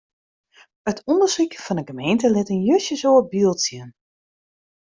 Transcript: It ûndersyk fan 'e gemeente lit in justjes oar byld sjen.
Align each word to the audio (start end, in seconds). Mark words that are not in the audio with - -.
It 0.89 0.99
ûndersyk 1.11 1.53
fan 1.65 1.79
'e 1.79 1.83
gemeente 1.89 2.27
lit 2.33 2.49
in 2.55 2.65
justjes 2.67 3.03
oar 3.09 3.23
byld 3.31 3.57
sjen. 3.65 3.89